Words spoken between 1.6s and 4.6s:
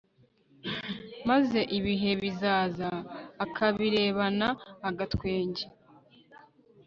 ibihe bizaza akabirebana